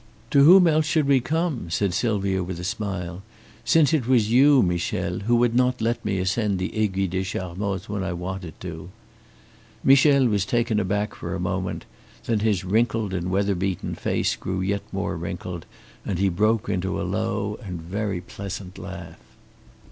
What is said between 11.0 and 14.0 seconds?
for a moment; then his wrinkled and weatherbeaten